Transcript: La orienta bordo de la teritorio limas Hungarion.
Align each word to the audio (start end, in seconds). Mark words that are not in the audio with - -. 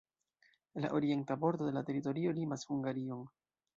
La 0.85 0.89
orienta 0.99 1.35
bordo 1.43 1.67
de 1.67 1.73
la 1.75 1.83
teritorio 1.91 2.33
limas 2.39 2.67
Hungarion. 2.71 3.23